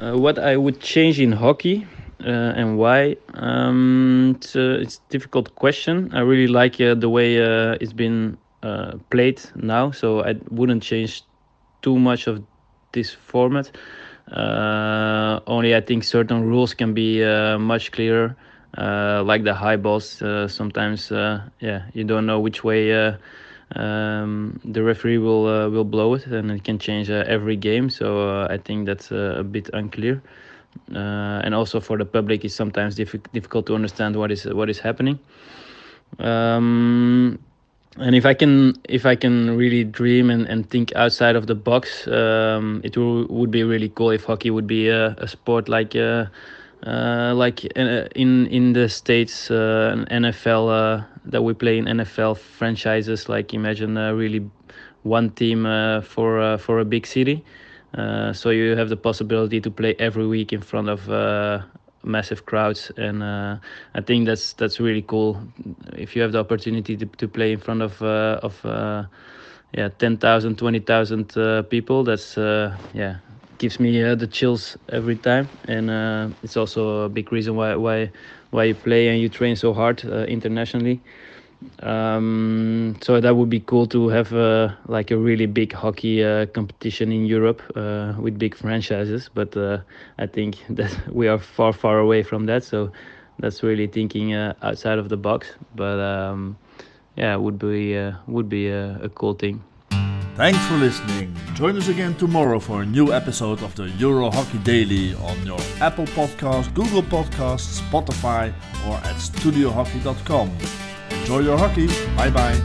Uh, 0.00 0.16
what 0.18 0.38
I 0.38 0.56
would 0.56 0.80
change 0.80 1.20
in 1.20 1.32
hockey 1.32 1.86
uh, 2.24 2.28
and 2.56 2.78
why? 2.78 3.16
Um, 3.34 4.34
it's, 4.36 4.56
a, 4.56 4.80
it's 4.80 4.96
a 4.96 5.00
difficult 5.10 5.54
question. 5.54 6.10
I 6.12 6.20
really 6.20 6.48
like 6.48 6.80
uh, 6.80 6.94
the 6.94 7.08
way 7.08 7.40
uh, 7.40 7.76
it's 7.80 7.92
been 7.92 8.38
uh, 8.62 8.96
played 9.10 9.40
now, 9.56 9.90
so 9.90 10.24
I 10.24 10.34
wouldn't 10.50 10.82
change 10.82 11.22
too 11.82 11.98
much 11.98 12.26
of 12.26 12.42
this 12.92 13.12
format. 13.12 13.70
Uh, 14.30 15.40
only 15.46 15.74
I 15.74 15.80
think 15.80 16.04
certain 16.04 16.42
rules 16.44 16.74
can 16.74 16.94
be 16.94 17.22
uh, 17.22 17.58
much 17.58 17.92
clearer, 17.92 18.36
uh, 18.78 19.22
like 19.24 19.44
the 19.44 19.54
high 19.54 19.76
balls. 19.76 20.20
Uh, 20.22 20.48
sometimes, 20.48 21.10
yeah, 21.10 21.82
you 21.92 22.04
don't 22.04 22.26
know 22.26 22.40
which 22.40 22.64
way 22.64 22.90
um, 23.74 24.60
the 24.64 24.82
referee 24.82 25.18
will 25.18 25.44
will 25.70 25.84
blow 25.84 26.14
it, 26.14 26.26
and 26.26 26.50
it 26.50 26.64
can 26.64 26.78
change 26.78 27.10
every 27.10 27.56
game. 27.56 27.90
So 27.90 28.46
I 28.50 28.58
think 28.58 28.86
that's 28.86 29.10
a 29.10 29.44
bit 29.44 29.70
unclear. 29.72 30.22
and 30.92 31.54
also 31.54 31.80
for 31.80 31.98
the 31.98 32.04
public, 32.04 32.44
it's 32.44 32.54
sometimes 32.54 32.96
diffi- 32.96 33.24
difficult 33.32 33.66
to 33.66 33.74
understand 33.74 34.16
what 34.16 34.30
is 34.30 34.44
what 34.46 34.68
is 34.70 34.78
happening. 34.80 35.18
Um, 36.18 37.38
and 37.98 38.14
if 38.14 38.26
I 38.26 38.34
can 38.34 38.74
if 38.88 39.06
I 39.06 39.14
can 39.14 39.56
really 39.56 39.84
dream 39.84 40.30
and, 40.30 40.46
and 40.46 40.68
think 40.68 40.94
outside 40.94 41.36
of 41.36 41.46
the 41.46 41.54
box, 41.54 42.06
um, 42.08 42.80
it 42.84 42.94
w- 42.94 43.26
would 43.30 43.50
be 43.50 43.62
really 43.62 43.88
cool 43.88 44.10
if 44.10 44.24
hockey 44.24 44.50
would 44.50 44.66
be 44.66 44.88
a, 44.88 45.10
a 45.18 45.28
sport 45.28 45.68
like 45.68 45.94
uh, 45.94 46.26
uh, 46.86 47.32
like 47.34 47.64
uh, 47.76 48.06
in 48.14 48.46
in 48.48 48.72
the 48.72 48.88
states 48.88 49.50
uh, 49.50 50.04
NFL 50.10 50.68
uh, 50.70 51.04
that 51.24 51.42
we 51.42 51.54
play 51.54 51.78
in 51.78 51.86
NFL 51.86 52.36
franchises. 52.36 53.28
Like 53.28 53.54
imagine 53.54 53.96
uh, 53.96 54.12
really 54.12 54.48
one 55.02 55.30
team 55.30 55.64
for 56.02 56.58
for 56.58 56.80
a 56.80 56.84
big 56.84 57.06
city. 57.06 57.44
so 58.32 58.50
you 58.50 58.76
have 58.76 58.88
the 58.88 58.96
possibility 58.96 59.60
to 59.60 59.70
play 59.70 59.94
every 59.98 60.26
week 60.26 60.52
in 60.52 60.60
front 60.60 60.88
of 60.88 61.08
massive 62.04 62.46
crowds, 62.46 62.90
and 62.96 63.22
uh, 63.22 63.56
I 63.94 64.00
think 64.00 64.26
that's 64.26 64.52
that's 64.52 64.78
really 64.80 65.02
cool. 65.02 65.40
If 65.96 66.14
you 66.14 66.22
have 66.22 66.32
the 66.32 66.40
opportunity 66.40 66.96
to, 66.96 67.06
to 67.06 67.28
play 67.28 67.52
in 67.52 67.58
front 67.58 67.82
of 67.82 68.00
uh, 68.02 68.40
of 68.42 68.64
uh, 68.64 69.04
yeah 69.76 69.88
10,000, 69.98 70.56
20,000 70.58 71.36
uh, 71.36 71.62
people, 71.62 72.04
that's 72.04 72.38
uh, 72.38 72.76
yeah 72.94 73.16
gives 73.58 73.78
me 73.78 74.02
uh, 74.02 74.14
the 74.14 74.26
chills 74.26 74.76
every 74.90 75.16
time, 75.16 75.48
and 75.68 76.34
it's 76.42 76.56
also 76.56 77.04
a 77.04 77.08
big 77.08 77.32
reason 77.32 77.56
why 77.56 77.74
why 77.74 78.10
why 78.54 78.64
you 78.64 78.74
play 78.74 79.08
and 79.08 79.20
you 79.20 79.28
train 79.28 79.56
so 79.56 79.72
hard 79.74 80.04
internationally. 80.04 81.00
Um, 81.82 82.96
so 83.00 83.20
that 83.20 83.36
would 83.36 83.50
be 83.50 83.60
cool 83.60 83.86
to 83.88 84.08
have 84.08 84.32
uh, 84.32 84.68
like 84.86 85.10
a 85.10 85.16
really 85.16 85.46
big 85.46 85.72
hockey 85.72 86.22
uh, 86.24 86.46
competition 86.46 87.12
in 87.12 87.26
Europe 87.26 87.62
uh, 87.76 88.14
with 88.18 88.38
big 88.38 88.54
franchises. 88.54 89.30
But 89.34 89.56
uh, 89.56 89.78
I 90.18 90.26
think 90.26 90.56
that 90.70 90.92
we 91.12 91.28
are 91.28 91.38
far, 91.38 91.72
far 91.72 91.98
away 91.98 92.22
from 92.22 92.46
that. 92.46 92.64
So 92.64 92.92
that's 93.38 93.62
really 93.62 93.86
thinking 93.86 94.34
uh, 94.34 94.54
outside 94.62 94.98
of 94.98 95.08
the 95.08 95.16
box. 95.16 95.52
But 95.74 95.98
um, 96.00 96.56
yeah, 97.16 97.36
would 97.36 97.58
be 97.58 97.96
uh, 97.96 98.12
would 98.26 98.48
be 98.48 98.68
a, 98.68 98.98
a 99.02 99.08
cool 99.08 99.34
thing. 99.34 99.62
Thanks 100.36 100.58
for 100.66 100.74
listening. 100.74 101.32
Join 101.54 101.76
us 101.76 101.86
again 101.86 102.16
tomorrow 102.16 102.58
for 102.58 102.82
a 102.82 102.86
new 102.86 103.12
episode 103.12 103.62
of 103.62 103.72
the 103.76 103.88
Euro 103.90 104.32
Hockey 104.32 104.58
Daily 104.58 105.14
on 105.14 105.46
your 105.46 105.60
Apple 105.80 106.06
Podcast, 106.06 106.74
Google 106.74 107.02
Podcasts, 107.02 107.80
Spotify, 107.80 108.52
or 108.88 108.96
at 108.96 109.14
studiohockey.com. 109.14 110.50
Enjoy 111.10 111.38
your 111.38 111.56
hockey. 111.56 111.86
Bye 112.16 112.30
bye. 112.30 112.60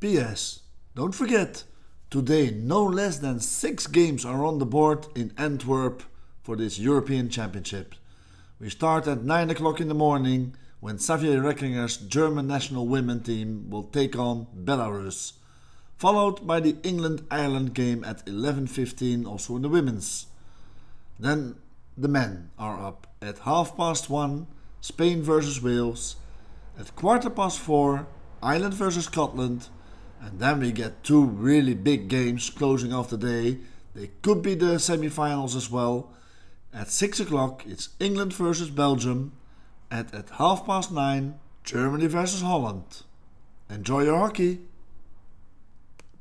P.S. 0.00 0.60
Don't 0.94 1.14
forget, 1.14 1.64
today 2.08 2.50
no 2.50 2.82
less 2.82 3.18
than 3.18 3.40
six 3.40 3.86
games 3.86 4.24
are 4.24 4.42
on 4.42 4.58
the 4.58 4.64
board 4.64 5.06
in 5.14 5.34
Antwerp 5.36 6.02
for 6.42 6.56
this 6.56 6.78
European 6.78 7.28
Championship. 7.28 7.94
We 8.60 8.70
start 8.70 9.06
at 9.06 9.22
9 9.22 9.50
o'clock 9.50 9.80
in 9.80 9.86
the 9.86 9.94
morning 9.94 10.56
when 10.80 10.98
Xavier 10.98 11.40
Reckinger's 11.40 11.96
German 11.96 12.48
national 12.48 12.88
women 12.88 13.22
team 13.22 13.70
will 13.70 13.84
take 13.84 14.18
on 14.18 14.48
Belarus, 14.64 15.34
followed 15.96 16.44
by 16.44 16.58
the 16.58 16.74
England-Ireland 16.82 17.72
game 17.72 18.02
at 18.02 18.26
11.15 18.26 19.28
also 19.28 19.54
in 19.54 19.62
the 19.62 19.68
women's. 19.68 20.26
Then 21.20 21.54
the 21.96 22.08
men 22.08 22.50
are 22.58 22.84
up 22.84 23.06
at 23.22 23.38
half 23.40 23.76
past 23.76 24.10
one, 24.10 24.48
Spain 24.80 25.22
versus 25.22 25.62
Wales, 25.62 26.16
at 26.76 26.96
quarter 26.96 27.30
past 27.30 27.60
four, 27.60 28.08
Ireland 28.42 28.74
versus 28.74 29.04
Scotland, 29.04 29.68
and 30.20 30.40
then 30.40 30.58
we 30.58 30.72
get 30.72 31.04
two 31.04 31.24
really 31.24 31.74
big 31.74 32.08
games 32.08 32.50
closing 32.50 32.92
off 32.92 33.10
the 33.10 33.18
day. 33.18 33.58
They 33.94 34.10
could 34.22 34.42
be 34.42 34.56
the 34.56 34.80
semi 34.80 35.10
finals 35.10 35.54
as 35.54 35.70
well. 35.70 36.10
At 36.72 36.90
six 36.90 37.18
o'clock, 37.18 37.64
it's 37.66 37.90
England 37.98 38.32
versus 38.34 38.70
Belgium, 38.70 39.32
and 39.90 40.14
at 40.14 40.30
half 40.30 40.66
past 40.66 40.92
nine, 40.92 41.38
Germany 41.64 42.06
versus 42.06 42.42
Holland. 42.42 43.02
Enjoy 43.70 44.04
your 44.04 44.18
hockey! 44.18 44.60